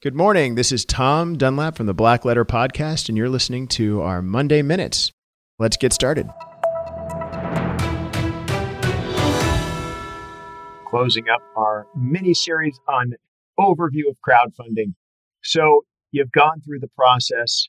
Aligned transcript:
Good 0.00 0.14
morning. 0.14 0.54
This 0.54 0.70
is 0.70 0.84
Tom 0.84 1.36
Dunlap 1.36 1.76
from 1.76 1.86
the 1.86 1.92
Black 1.92 2.24
Letter 2.24 2.44
Podcast, 2.44 3.08
and 3.08 3.18
you're 3.18 3.28
listening 3.28 3.66
to 3.66 4.00
our 4.00 4.22
Monday 4.22 4.62
Minutes. 4.62 5.10
Let's 5.58 5.76
get 5.76 5.92
started. 5.92 6.28
Closing 10.86 11.28
up 11.28 11.42
our 11.56 11.88
mini 11.96 12.32
series 12.32 12.78
on 12.88 13.14
overview 13.58 14.08
of 14.08 14.16
crowdfunding. 14.24 14.94
So, 15.42 15.84
you've 16.12 16.30
gone 16.30 16.60
through 16.60 16.78
the 16.78 16.90
process 16.96 17.66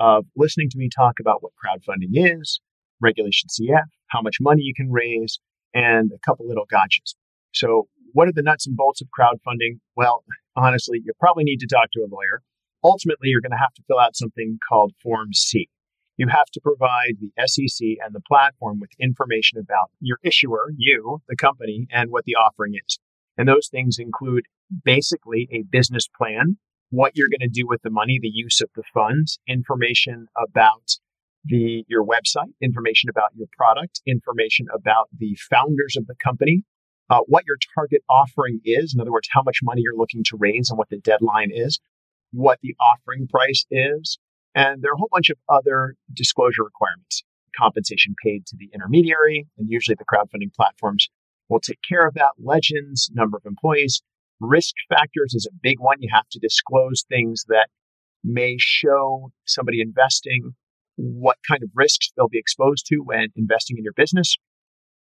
of 0.00 0.24
listening 0.34 0.70
to 0.70 0.78
me 0.78 0.88
talk 0.88 1.20
about 1.20 1.42
what 1.42 1.52
crowdfunding 1.62 2.12
is, 2.14 2.58
Regulation 3.02 3.50
CF, 3.50 3.84
how 4.06 4.22
much 4.22 4.38
money 4.40 4.62
you 4.62 4.72
can 4.74 4.90
raise, 4.90 5.40
and 5.74 6.10
a 6.10 6.18
couple 6.24 6.48
little 6.48 6.64
gotchas. 6.72 7.16
So, 7.52 7.88
what 8.16 8.28
are 8.28 8.32
the 8.32 8.42
nuts 8.42 8.66
and 8.66 8.74
bolts 8.74 9.02
of 9.02 9.08
crowdfunding? 9.08 9.78
Well, 9.94 10.24
honestly, 10.56 11.02
you 11.04 11.12
probably 11.20 11.44
need 11.44 11.58
to 11.58 11.66
talk 11.66 11.90
to 11.92 12.00
a 12.00 12.08
lawyer. 12.10 12.40
Ultimately, 12.82 13.28
you're 13.28 13.42
going 13.42 13.50
to 13.50 13.58
have 13.58 13.74
to 13.74 13.82
fill 13.86 13.98
out 13.98 14.16
something 14.16 14.58
called 14.66 14.94
Form 15.02 15.34
C. 15.34 15.68
You 16.16 16.28
have 16.28 16.46
to 16.54 16.60
provide 16.62 17.16
the 17.20 17.30
SEC 17.46 17.86
and 18.02 18.14
the 18.14 18.22
platform 18.26 18.80
with 18.80 18.88
information 18.98 19.58
about 19.58 19.90
your 20.00 20.16
issuer, 20.24 20.72
you, 20.78 21.20
the 21.28 21.36
company, 21.36 21.88
and 21.92 22.10
what 22.10 22.24
the 22.24 22.36
offering 22.36 22.72
is. 22.86 22.98
And 23.36 23.46
those 23.46 23.68
things 23.68 23.98
include 23.98 24.46
basically 24.82 25.46
a 25.52 25.64
business 25.70 26.08
plan, 26.16 26.56
what 26.88 27.12
you're 27.16 27.28
going 27.28 27.46
to 27.46 27.60
do 27.60 27.66
with 27.66 27.82
the 27.82 27.90
money, 27.90 28.18
the 28.18 28.32
use 28.32 28.62
of 28.62 28.70
the 28.74 28.84
funds, 28.94 29.38
information 29.46 30.28
about 30.42 30.88
the 31.44 31.84
your 31.86 32.02
website, 32.02 32.54
information 32.62 33.10
about 33.10 33.36
your 33.36 33.48
product, 33.58 34.00
information 34.06 34.68
about 34.74 35.10
the 35.14 35.36
founders 35.50 35.96
of 35.98 36.06
the 36.06 36.14
company, 36.24 36.64
uh, 37.10 37.20
what 37.26 37.44
your 37.46 37.56
target 37.74 38.02
offering 38.08 38.60
is. 38.64 38.94
In 38.94 39.00
other 39.00 39.12
words, 39.12 39.28
how 39.30 39.42
much 39.42 39.58
money 39.62 39.82
you're 39.82 39.96
looking 39.96 40.24
to 40.24 40.36
raise 40.36 40.70
and 40.70 40.78
what 40.78 40.88
the 40.90 40.98
deadline 40.98 41.50
is, 41.52 41.78
what 42.32 42.58
the 42.62 42.74
offering 42.80 43.26
price 43.28 43.64
is. 43.70 44.18
And 44.54 44.82
there 44.82 44.90
are 44.90 44.94
a 44.94 44.98
whole 44.98 45.10
bunch 45.12 45.30
of 45.30 45.38
other 45.48 45.94
disclosure 46.12 46.64
requirements. 46.64 47.22
Compensation 47.56 48.14
paid 48.22 48.46
to 48.46 48.56
the 48.58 48.70
intermediary, 48.74 49.46
and 49.58 49.70
usually 49.70 49.96
the 49.98 50.04
crowdfunding 50.04 50.52
platforms 50.54 51.08
will 51.48 51.60
take 51.60 51.78
care 51.88 52.06
of 52.06 52.14
that. 52.14 52.32
Legends, 52.38 53.10
number 53.14 53.36
of 53.36 53.46
employees, 53.46 54.02
risk 54.40 54.74
factors 54.88 55.34
is 55.34 55.46
a 55.46 55.54
big 55.62 55.78
one. 55.78 55.98
You 56.00 56.08
have 56.12 56.28
to 56.32 56.38
disclose 56.38 57.04
things 57.08 57.44
that 57.48 57.68
may 58.24 58.56
show 58.58 59.30
somebody 59.46 59.80
investing 59.80 60.54
what 60.96 61.36
kind 61.48 61.62
of 61.62 61.70
risks 61.74 62.10
they'll 62.16 62.28
be 62.28 62.38
exposed 62.38 62.86
to 62.86 62.96
when 62.96 63.28
investing 63.36 63.76
in 63.76 63.84
your 63.84 63.92
business 63.92 64.36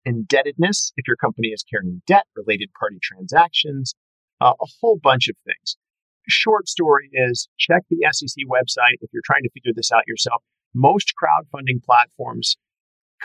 indebtedness, 0.05 0.91
if 0.97 1.07
your 1.07 1.17
company 1.17 1.49
is 1.49 1.63
carrying 1.63 2.01
debt, 2.07 2.25
related 2.35 2.69
party 2.77 2.97
transactions, 3.01 3.93
uh, 4.39 4.53
a 4.59 4.65
whole 4.81 4.99
bunch 5.01 5.27
of 5.27 5.35
things. 5.45 5.77
Short 6.27 6.67
story 6.67 7.09
is 7.13 7.47
check 7.57 7.83
the 7.89 8.05
SEC 8.11 8.45
website 8.47 8.97
if 9.01 9.09
you're 9.13 9.23
trying 9.25 9.43
to 9.43 9.49
figure 9.53 9.73
this 9.75 9.91
out 9.91 10.03
yourself. 10.07 10.43
Most 10.73 11.13
crowdfunding 11.21 11.83
platforms 11.83 12.57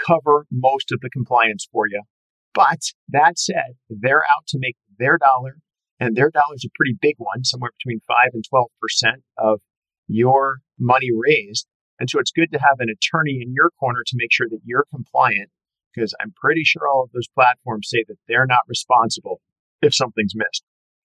cover 0.06 0.47
most 0.50 0.92
of 0.92 1.00
the 1.00 1.10
compliance 1.10 1.66
for 1.70 1.86
you. 1.88 2.02
But 2.54 2.80
that 3.10 3.38
said, 3.38 3.77
they're 3.91 4.24
out 4.24 4.47
to 4.48 4.58
make 4.58 4.77
their 4.98 5.19
dollar, 5.19 5.58
and 6.00 6.16
their 6.16 6.30
dollar 6.30 6.54
is 6.54 6.64
a 6.66 6.74
pretty 6.74 6.97
big 7.00 7.16
one, 7.19 7.44
somewhere 7.44 7.70
between 7.78 8.00
5 8.08 8.30
and 8.32 8.44
12% 8.52 8.66
of 9.38 9.60
your 10.08 10.58
money 10.78 11.10
raised. 11.14 11.66
And 11.98 12.08
so 12.08 12.19
it's 12.19 12.32
good 12.32 12.52
to 12.52 12.58
have 12.58 12.80
an 12.80 12.88
attorney 12.88 13.41
in 13.42 13.52
your 13.52 13.70
corner 13.78 14.02
to 14.06 14.16
make 14.16 14.32
sure 14.32 14.48
that 14.48 14.60
you're 14.64 14.86
compliant 14.91 15.50
because 15.97 16.14
I'm 16.20 16.33
pretty 16.36 16.62
sure 16.64 16.83
all 16.86 17.02
of 17.02 17.11
those 17.12 17.28
platforms 17.28 17.89
say 17.91 18.05
that 18.06 18.19
they're 18.28 18.47
not 18.47 18.69
responsible 18.69 19.41
if 19.83 19.94
something's 19.94 20.34
missed. 20.34 20.62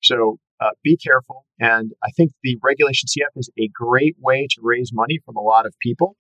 So 0.02 0.40
uh, 0.60 0.72
be 0.84 0.98
careful. 0.98 1.46
And 1.60 1.92
I 2.04 2.10
think 2.12 2.32
the 2.44 2.58
regulation 2.64 3.08
CF 3.08 3.38
is 3.38 3.50
a 3.60 3.70
great 3.74 4.16
way 4.20 4.48
to 4.52 4.62
raise 4.62 4.92
money 4.94 5.20
from 5.26 5.36
a 5.36 5.42
lot 5.42 5.66
of 5.66 5.74
people. 5.82 6.16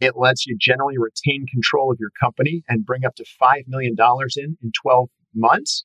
It 0.00 0.16
lets 0.16 0.46
you 0.46 0.56
generally 0.58 0.96
retain 0.98 1.46
control 1.46 1.92
of 1.92 1.98
your 2.00 2.10
company 2.20 2.62
and 2.68 2.86
bring 2.86 3.04
up 3.04 3.14
to 3.16 3.24
$5 3.40 3.62
million 3.68 3.94
in 4.36 4.56
in 4.62 4.72
12 4.82 5.08
months. 5.34 5.84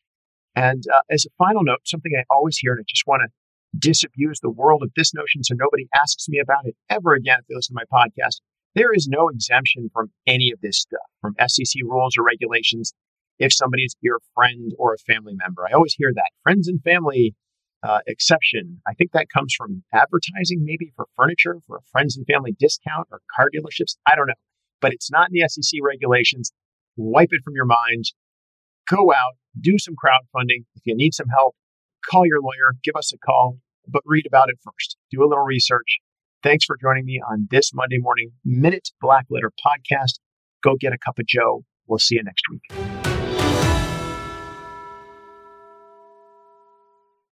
And 0.56 0.84
uh, 0.94 1.02
as 1.10 1.26
a 1.26 1.36
final 1.38 1.64
note, 1.64 1.80
something 1.86 2.14
I 2.18 2.24
always 2.30 2.58
hear, 2.58 2.72
and 2.72 2.80
I 2.82 2.86
just 2.88 3.04
want 3.06 3.24
to 3.24 3.30
disabuse 3.78 4.40
the 4.40 4.50
world 4.50 4.84
of 4.84 4.92
this 4.96 5.14
notion 5.14 5.44
so 5.44 5.54
nobody 5.54 5.88
asks 5.94 6.30
me 6.30 6.40
about 6.40 6.66
it 6.66 6.76
ever 6.90 7.14
again 7.14 7.40
if 7.40 7.46
they 7.48 7.56
listen 7.56 7.76
to 7.76 7.84
my 7.92 8.00
podcast. 8.00 8.40
There 8.76 8.94
is 8.94 9.08
no 9.10 9.30
exemption 9.30 9.90
from 9.94 10.12
any 10.28 10.52
of 10.52 10.60
this 10.62 10.80
stuff, 10.80 11.08
from 11.22 11.36
SEC 11.48 11.82
rules 11.84 12.18
or 12.18 12.26
regulations, 12.26 12.94
if 13.40 13.54
somebody's 13.54 13.96
your 14.02 14.20
friend 14.34 14.74
or 14.78 14.94
a 14.94 14.98
family 14.98 15.34
member. 15.34 15.66
I 15.66 15.74
always 15.74 15.94
hear 15.94 16.12
that 16.14 16.32
friends 16.44 16.68
and 16.68 16.82
family 16.84 17.34
uh, 17.84 18.00
exception. 18.06 18.82
I 18.86 18.94
think 18.94 19.12
that 19.14 19.28
comes 19.34 19.54
from 19.58 19.84
advertising, 19.94 20.64
maybe 20.64 20.92
for 20.96 21.06
furniture, 21.16 21.60
for 21.68 21.78
a 21.78 21.88
friends 21.92 22.18
and 22.18 22.26
family 22.26 22.54
discount 22.60 23.08
or 23.12 23.22
car 23.36 23.50
dealerships. 23.56 23.96
I 24.06 24.16
don't 24.16 24.28
know. 24.28 24.34
But 24.82 24.92
it's 24.92 25.10
not 25.10 25.30
in 25.30 25.40
the 25.40 25.48
SEC 25.48 25.80
regulations. 25.82 26.52
Wipe 26.98 27.30
it 27.32 27.44
from 27.44 27.56
your 27.56 27.66
mind. 27.66 28.06
Go 28.90 29.14
out, 29.14 29.36
do 29.60 29.78
some 29.78 29.96
crowdfunding. 29.96 30.66
If 30.76 30.82
you 30.86 30.96
need 30.96 31.14
some 31.14 31.28
help, 31.30 31.56
call 32.10 32.26
your 32.26 32.42
lawyer, 32.42 32.74
give 32.84 32.96
us 32.96 33.14
a 33.14 33.18
call, 33.18 33.58
but 33.88 34.02
read 34.06 34.26
about 34.28 34.50
it 34.50 34.58
first. 34.64 34.98
Do 35.12 35.24
a 35.24 35.28
little 35.28 35.46
research. 35.46 36.00
Thanks 36.44 36.66
for 36.66 36.78
joining 36.82 37.06
me 37.06 37.22
on 37.32 37.48
this 37.50 37.72
Monday 37.74 37.98
morning 37.98 38.32
Minute 38.44 38.90
Black 39.02 39.26
Letter 39.30 39.52
podcast. 39.66 40.20
Go 40.64 40.76
get 40.80 40.94
a 40.94 40.98
cup 40.98 41.20
of 41.20 41.26
Joe. 41.26 41.64
We'll 41.88 42.00
see 42.00 42.16
you 42.16 42.24
next 42.24 42.44
week. 42.50 43.05